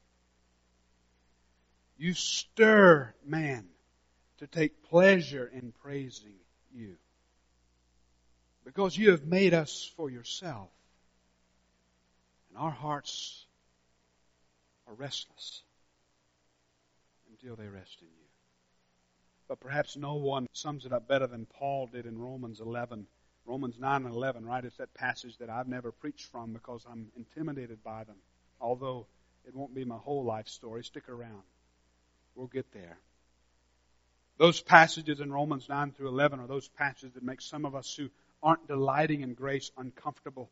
[1.98, 3.66] You stir man
[4.38, 6.34] to take pleasure in praising
[6.74, 6.96] you.
[8.64, 10.68] Because you have made us for yourself.
[12.50, 13.45] And our hearts
[14.86, 15.62] are restless.
[17.30, 18.26] until they rest in you.
[19.48, 23.06] But perhaps no one sums it up better than Paul did in Romans 11.
[23.44, 24.64] Romans 9 and 11, right?
[24.64, 28.16] It's that passage that I've never preached from because I'm intimidated by them.
[28.60, 29.06] Although
[29.46, 30.82] it won't be my whole life story.
[30.82, 31.42] Stick around.
[32.34, 32.98] We'll get there.
[34.38, 37.94] Those passages in Romans 9 through 11 are those passages that make some of us
[37.94, 38.10] who
[38.42, 40.50] aren't delighting in grace uncomfortable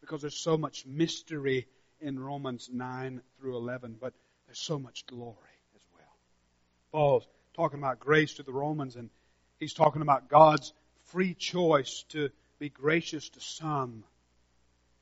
[0.00, 1.66] because there's so much mystery
[2.00, 4.12] in Romans 9 through 11, but
[4.46, 5.36] there's so much glory
[5.74, 6.16] as well.
[6.92, 9.10] Paul's talking about grace to the Romans, and
[9.58, 10.72] he's talking about God's
[11.06, 14.04] free choice to be gracious to some,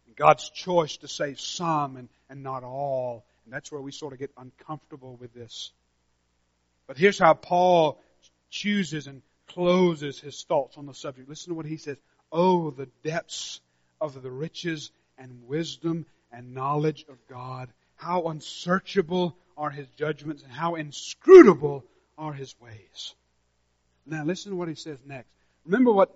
[0.06, 3.24] and God's choice to save some and, and not all.
[3.44, 5.72] And that's where we sort of get uncomfortable with this.
[6.86, 8.00] But here's how Paul
[8.50, 11.28] chooses and closes his thoughts on the subject.
[11.28, 11.98] Listen to what he says.
[12.30, 13.60] Oh, the depths
[14.00, 17.68] of the riches and wisdom and knowledge of God.
[17.96, 21.84] How unsearchable are his judgments and how inscrutable
[22.16, 23.14] are his ways.
[24.06, 25.28] Now listen to what he says next.
[25.64, 26.14] Remember what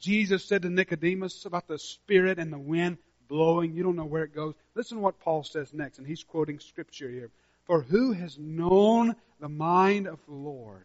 [0.00, 3.72] Jesus said to Nicodemus about the spirit and the wind blowing.
[3.72, 4.54] You don't know where it goes.
[4.74, 7.30] Listen to what Paul says next, and he's quoting scripture here.
[7.64, 10.84] For who has known the mind of the Lord?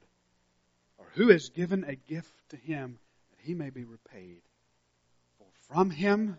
[0.98, 2.98] Or who has given a gift to him
[3.32, 4.42] that he may be repaid?
[5.38, 6.38] For from him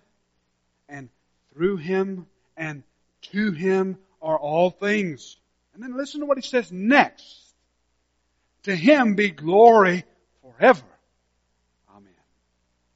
[0.88, 1.10] and
[1.52, 2.82] through him and
[3.32, 5.36] to him are all things.
[5.74, 7.38] And then listen to what he says next.
[8.64, 10.04] To him be glory
[10.42, 10.84] forever.
[11.90, 12.12] Amen.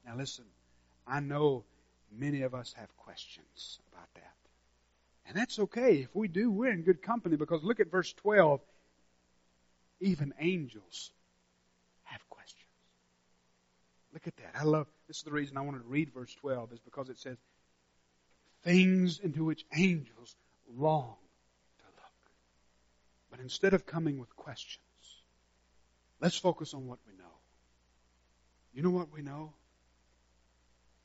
[0.05, 0.45] Now listen,
[1.07, 1.63] I know
[2.11, 4.21] many of us have questions about that.
[5.27, 6.01] And that's okay.
[6.01, 8.61] If we do, we're in good company because look at verse 12.
[10.01, 11.11] Even angels
[12.03, 12.61] have questions.
[14.13, 14.51] Look at that.
[14.59, 17.17] I love, this is the reason I wanted to read verse 12 is because it
[17.17, 17.37] says,
[18.65, 20.35] things into which angels
[20.75, 21.15] long
[21.77, 22.31] to look.
[23.31, 24.81] But instead of coming with questions,
[26.19, 27.23] let's focus on what we know.
[28.73, 29.53] You know what we know?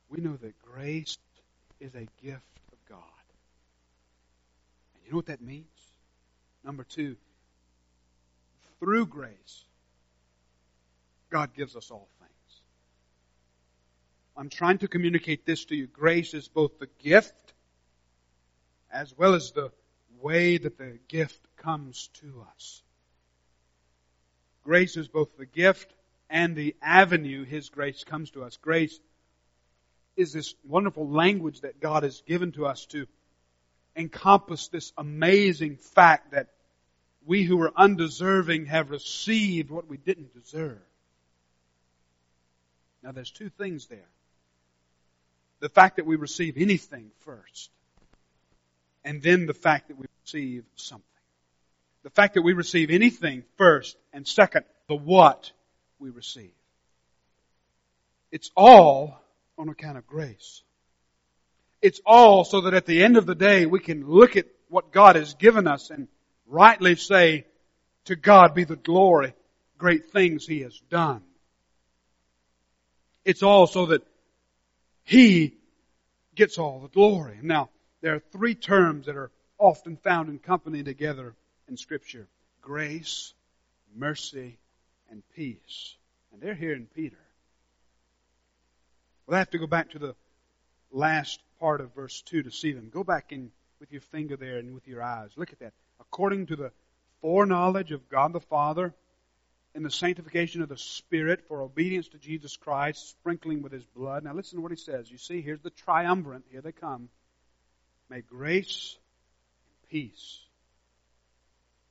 [0.09, 1.19] We know that grace
[1.79, 2.99] is a gift of God.
[4.95, 5.67] And you know what that means?
[6.65, 7.17] Number two,
[8.81, 9.65] through grace,
[11.31, 12.31] God gives us all things.
[14.37, 15.87] I'm trying to communicate this to you.
[15.87, 17.50] Grace is both the gift
[18.93, 19.71] as well as the
[20.21, 22.83] way that the gift comes to us.
[24.65, 25.93] Grace is both the gift
[26.29, 28.57] and the avenue His grace comes to us.
[28.57, 28.99] Grace
[30.17, 33.07] is this wonderful language that God has given to us to
[33.97, 36.49] encompass this amazing fact that
[37.27, 40.81] we who are undeserving have received what we didn't deserve.
[43.03, 44.09] Now there's two things there.
[45.61, 47.71] The fact that we receive anything first,
[49.05, 51.05] and then the fact that we receive something.
[52.03, 55.53] The fact that we receive anything first, and second, the what
[55.99, 56.53] we receive.
[58.33, 59.21] It's all
[59.59, 60.63] on account of grace.
[61.83, 64.93] It's all so that at the end of the day we can look at what
[64.93, 66.09] God has given us and
[66.47, 67.47] rightly say,
[68.07, 69.35] to God be the glory,
[69.79, 71.23] great things He has done.
[73.25, 74.03] It's all so that
[75.05, 75.55] He
[76.35, 77.39] gets all the glory.
[77.43, 81.35] Now, there are three terms that are often found in company together
[81.69, 82.27] in Scripture.
[82.63, 83.35] Grace,
[83.95, 84.59] mercy,
[85.11, 85.97] and peace.
[86.33, 87.19] And they're here in Peter.
[89.27, 90.15] We'll have to go back to the
[90.91, 92.91] last part of verse 2 to see them.
[92.93, 95.31] Go back in with your finger there and with your eyes.
[95.37, 95.73] Look at that.
[96.01, 96.73] According to the
[97.21, 98.95] foreknowledge of God the Father,
[99.75, 104.25] in the sanctification of the Spirit for obedience to Jesus Christ, sprinkling with His blood.
[104.25, 105.11] Now listen to what He says.
[105.11, 106.43] You see, here's the triumvirate.
[106.51, 107.09] Here they come.
[108.11, 108.99] May grace
[109.67, 110.41] and peace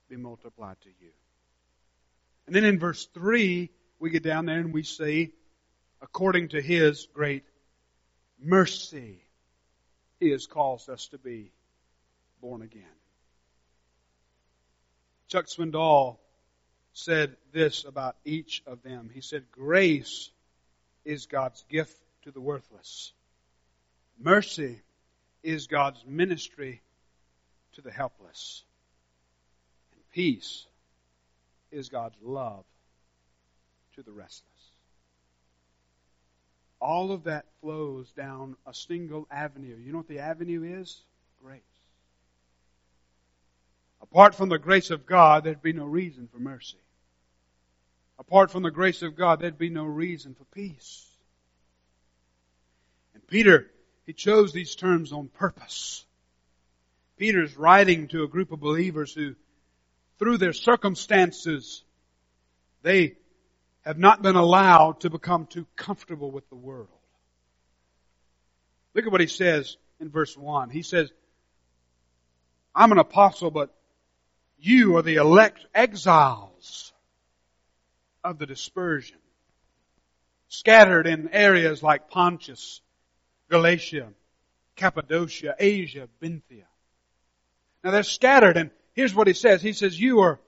[0.10, 1.12] be multiplied to you.
[2.46, 5.32] And then in verse 3, we get down there and we see,
[6.02, 7.46] according to His great
[8.38, 9.24] mercy,
[10.20, 11.54] He has caused us to be
[12.42, 12.84] born again.
[15.30, 16.18] Chuck Swindoll
[16.92, 19.10] said this about each of them.
[19.14, 20.32] He said, Grace
[21.06, 23.14] is God's gift to the worthless.
[24.20, 24.82] Mercy
[25.44, 26.82] is God's ministry
[27.74, 28.64] to the helpless.
[29.94, 30.66] And peace
[31.72, 32.66] is God's love
[33.96, 34.46] to the restless.
[36.82, 39.76] All of that flows down a single avenue.
[39.78, 41.02] You know what the avenue is?
[41.44, 41.62] Grace.
[44.02, 46.78] Apart from the grace of God, there'd be no reason for mercy.
[48.18, 51.06] Apart from the grace of God, there'd be no reason for peace.
[53.14, 53.70] And Peter,
[54.10, 56.04] he chose these terms on purpose.
[57.20, 59.36] Peter's writing to a group of believers who
[60.18, 61.84] through their circumstances,
[62.82, 63.18] they
[63.82, 66.88] have not been allowed to become too comfortable with the world.
[68.96, 70.72] Look at what he says in verse 1.
[70.72, 71.12] He says,
[72.74, 73.72] I'm an apostle, but
[74.58, 76.94] you are the elect exiles
[78.24, 79.18] of the dispersion.
[80.48, 82.82] Scattered in areas like Pontus,
[83.50, 84.10] Galatia,
[84.76, 86.66] Cappadocia, Asia, Bithynia.
[87.84, 89.62] Now they're scattered and here's what he says.
[89.62, 90.40] He says, you are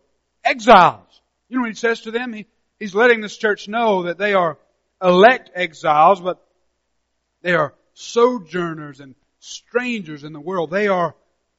[0.44, 1.22] exiles.
[1.50, 2.34] You know what he says to them?
[2.34, 2.46] He,
[2.80, 4.58] he's letting this church know that they are
[5.02, 6.46] elect exiles, but
[7.42, 10.70] they are sojourners and strangers in the world.
[10.70, 11.16] They are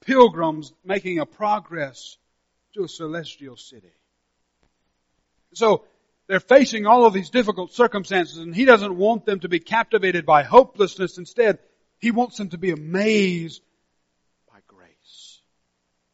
[0.06, 2.16] pilgrims making a progress
[2.74, 3.92] to a celestial city.
[5.54, 5.84] So,
[6.32, 10.24] they're facing all of these difficult circumstances and he doesn't want them to be captivated
[10.24, 11.18] by hopelessness.
[11.18, 11.58] Instead,
[11.98, 13.60] he wants them to be amazed
[14.50, 15.42] by grace.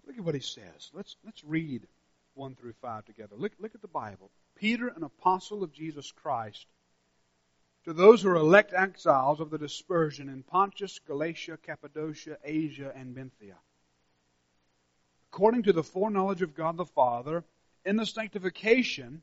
[0.09, 0.91] Look at what he says.
[0.93, 1.87] Let's, let's read
[2.35, 3.37] 1 through 5 together.
[3.37, 4.33] Look, look at the Bible.
[4.57, 6.67] Peter, an apostle of Jesus Christ,
[7.85, 13.15] to those who are elect exiles of the dispersion in Pontus, Galatia, Cappadocia, Asia, and
[13.15, 13.55] Bithynia
[15.31, 17.45] according to the foreknowledge of God the Father,
[17.85, 19.23] in the sanctification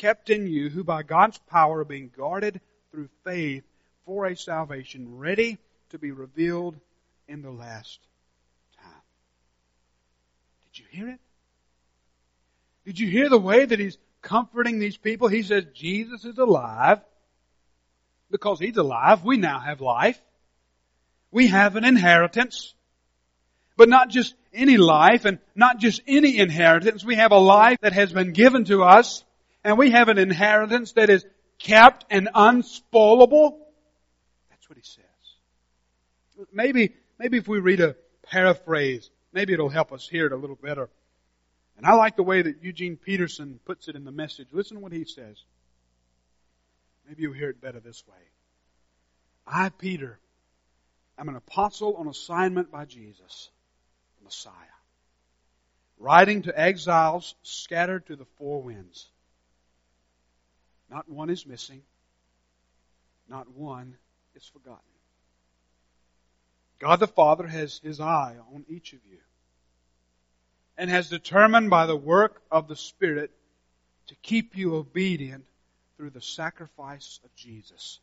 [0.00, 3.64] kept in you, who by God's power are being guarded through faith
[4.06, 5.58] for a salvation ready
[5.90, 6.74] to be revealed
[7.28, 8.00] in the last
[8.82, 9.02] time.
[10.72, 11.20] Did you hear it?
[12.86, 15.28] Did you hear the way that he's comforting these people?
[15.28, 17.00] He says Jesus is alive.
[18.30, 20.18] Because he's alive, we now have life.
[21.30, 22.74] We have an inheritance.
[23.76, 27.04] But not just any life and not just any inheritance.
[27.04, 29.24] We have a life that has been given to us
[29.64, 31.24] and we have an inheritance that is
[31.58, 33.58] kept and unspoilable.
[34.50, 35.04] That's what he says.
[36.52, 40.56] Maybe, maybe if we read a paraphrase, maybe it'll help us hear it a little
[40.56, 40.88] better.
[41.76, 44.48] And I like the way that Eugene Peterson puts it in the message.
[44.52, 45.42] Listen to what he says.
[47.06, 48.22] Maybe you'll hear it better this way.
[49.46, 50.18] I, Peter,
[51.18, 53.50] am an apostle on assignment by Jesus
[54.18, 54.54] the Messiah.
[55.98, 59.09] Writing to exiles scattered to the four winds.
[60.90, 61.82] Not one is missing.
[63.28, 63.96] Not one
[64.34, 64.80] is forgotten.
[66.80, 69.18] God the Father has His eye on each of you
[70.76, 73.30] and has determined by the work of the Spirit
[74.08, 75.44] to keep you obedient
[75.96, 78.00] through the sacrifice of Jesus.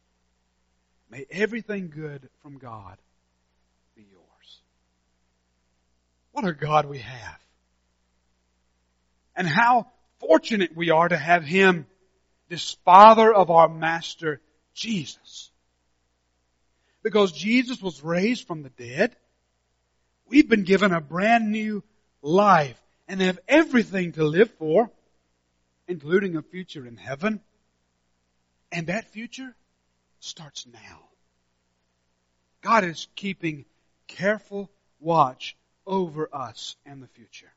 [1.10, 2.98] May everything good from God
[3.96, 4.62] be yours.
[6.32, 7.40] What a God we have.
[9.36, 9.88] And how
[10.20, 11.88] fortunate we are to have Him,
[12.50, 14.42] this Father of our Master,
[14.74, 15.52] Jesus.
[17.04, 19.16] Because Jesus was raised from the dead,
[20.28, 21.84] we've been given a brand new
[22.22, 24.92] life and have everything to live for,
[25.88, 27.42] including a future in heaven.
[28.72, 29.56] And that future
[30.20, 31.00] starts now.
[32.62, 33.66] God is keeping
[34.08, 34.70] careful
[35.00, 37.52] watch over us and the future.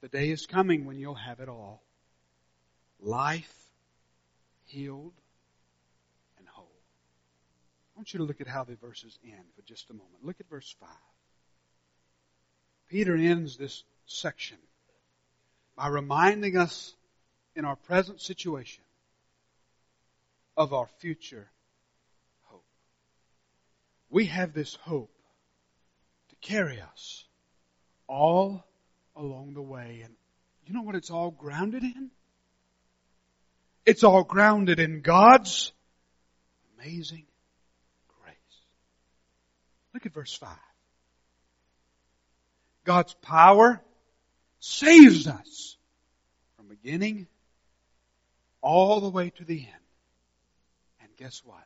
[0.00, 1.82] The day is coming when you'll have it all.
[3.02, 3.52] Life,
[4.64, 5.12] healed,
[6.38, 6.70] and whole.
[7.94, 10.24] I want you to look at how the verses end for just a moment.
[10.24, 10.88] Look at verse 5.
[12.88, 14.58] Peter ends this section
[15.76, 16.94] by reminding us
[17.56, 18.84] in our present situation
[20.56, 21.48] of our future
[22.44, 22.64] hope.
[24.10, 25.10] We have this hope
[26.28, 27.24] to carry us
[28.06, 28.64] all
[29.16, 30.02] along the way.
[30.04, 30.14] And
[30.66, 32.10] you know what it's all grounded in?
[33.84, 35.72] It's all grounded in God's
[36.78, 37.24] amazing
[38.22, 38.36] grace.
[39.92, 40.48] Look at verse 5.
[42.84, 43.80] God's power
[44.60, 45.76] saves us
[46.56, 47.26] from beginning
[48.60, 49.82] all the way to the end.
[51.00, 51.64] And guess what?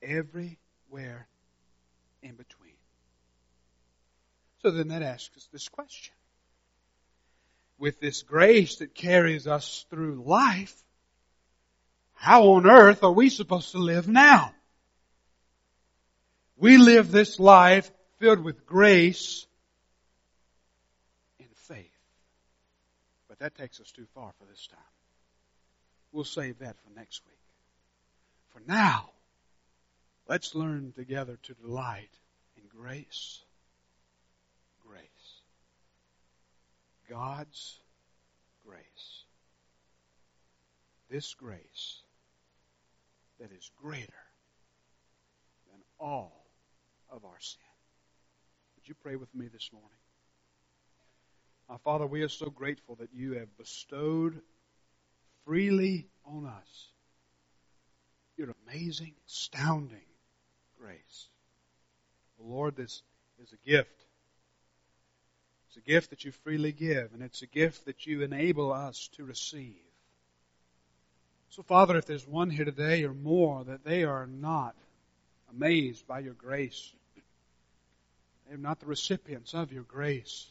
[0.00, 1.26] Everywhere
[2.22, 2.72] in between.
[4.62, 6.14] So then that asks us this question.
[7.78, 10.74] With this grace that carries us through life,
[12.22, 14.54] how on earth are we supposed to live now?
[16.56, 19.44] We live this life filled with grace
[21.40, 21.98] and faith.
[23.28, 24.78] But that takes us too far for this time.
[26.12, 27.40] We'll save that for next week.
[28.50, 29.10] For now,
[30.28, 32.16] let's learn together to delight
[32.56, 33.40] in grace.
[34.86, 35.00] Grace.
[37.10, 37.80] God's
[38.64, 39.24] grace.
[41.10, 42.01] This grace
[43.42, 44.24] that is greater
[45.70, 46.46] than all
[47.10, 47.60] of our sin.
[48.76, 49.90] Would you pray with me this morning?
[51.68, 54.40] Our Father, we are so grateful that you have bestowed
[55.44, 56.88] freely on us
[58.36, 60.06] your amazing, astounding
[60.78, 61.28] grace.
[62.38, 63.02] Lord, this
[63.42, 64.04] is a gift.
[65.68, 69.08] It's a gift that you freely give, and it's a gift that you enable us
[69.16, 69.82] to receive.
[71.52, 74.74] So, Father, if there's one here today or more that they are not
[75.50, 76.94] amazed by your grace,
[78.48, 80.46] they are not the recipients of your grace,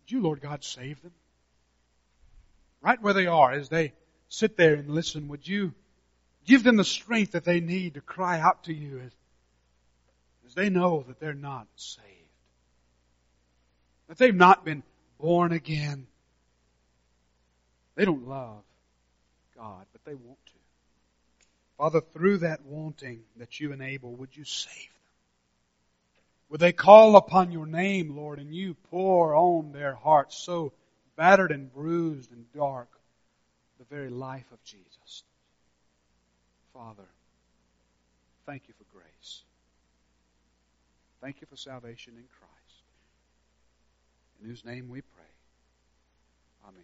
[0.00, 1.12] would you, Lord God, save them?
[2.80, 3.92] Right where they are, as they
[4.30, 5.74] sit there and listen, would you
[6.46, 9.12] give them the strength that they need to cry out to you as,
[10.46, 12.06] as they know that they're not saved?
[14.08, 14.82] That they've not been
[15.20, 16.06] born again.
[17.96, 18.62] They don't love
[19.62, 20.52] God, but they want to.
[21.78, 25.02] Father, through that wanting that you enable, would you save them?
[26.50, 30.72] Would they call upon your name, Lord, and you pour on their hearts so
[31.16, 32.88] battered and bruised and dark
[33.78, 35.22] the very life of Jesus?
[36.74, 37.08] Father,
[38.46, 39.42] thank you for grace.
[41.20, 42.82] Thank you for salvation in Christ.
[44.40, 45.24] In whose name we pray.
[46.64, 46.82] Amen.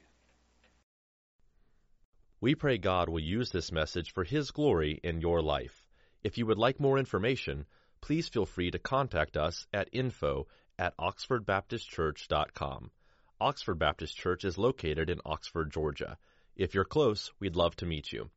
[2.41, 5.83] We pray God will use this message for His glory in your life.
[6.23, 7.67] If you would like more information,
[8.01, 10.47] please feel free to contact us at info
[10.79, 12.93] at oxfordbaptistchurch.com.
[13.41, 16.17] Oxford Baptist Church is located in Oxford, Georgia.
[16.55, 18.31] If you're close, we'd love to meet you.